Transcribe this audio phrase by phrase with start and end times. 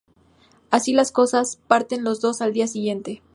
[0.71, 3.21] Así las cosas, parten los dos al día siguiente.